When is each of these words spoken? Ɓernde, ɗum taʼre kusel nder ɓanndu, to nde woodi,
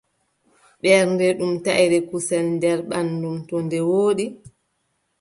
Ɓernde, 0.81 1.25
ɗum 1.37 1.53
taʼre 1.65 1.97
kusel 2.09 2.45
nder 2.55 2.79
ɓanndu, 2.89 3.31
to 3.47 3.55
nde 3.65 3.77
woodi, 3.89 4.25